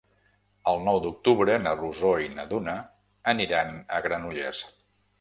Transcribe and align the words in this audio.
El 0.71 0.79
nou 0.87 0.97
d'octubre 1.03 1.59
na 1.67 1.75
Rosó 1.83 2.15
i 2.25 2.33
na 2.39 2.49
Duna 2.55 2.77
aniran 3.37 3.73
a 4.01 4.05
Granollers. 4.09 4.69